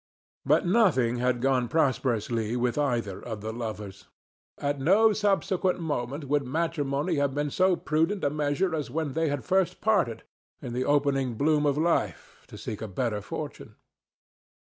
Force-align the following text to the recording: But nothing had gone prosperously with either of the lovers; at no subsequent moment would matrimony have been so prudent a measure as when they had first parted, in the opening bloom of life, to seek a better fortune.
But 0.47 0.65
nothing 0.65 1.17
had 1.17 1.41
gone 1.43 1.67
prosperously 1.67 2.55
with 2.57 2.75
either 2.75 3.21
of 3.21 3.41
the 3.41 3.53
lovers; 3.53 4.07
at 4.57 4.79
no 4.79 5.13
subsequent 5.13 5.79
moment 5.79 6.25
would 6.27 6.41
matrimony 6.43 7.17
have 7.17 7.35
been 7.35 7.51
so 7.51 7.75
prudent 7.75 8.23
a 8.23 8.31
measure 8.31 8.73
as 8.73 8.89
when 8.89 9.13
they 9.13 9.29
had 9.29 9.45
first 9.45 9.79
parted, 9.79 10.23
in 10.59 10.73
the 10.73 10.85
opening 10.85 11.35
bloom 11.35 11.67
of 11.67 11.77
life, 11.77 12.45
to 12.47 12.57
seek 12.57 12.81
a 12.81 12.87
better 12.87 13.21
fortune. 13.21 13.75